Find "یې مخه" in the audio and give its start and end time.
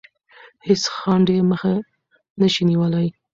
1.35-1.73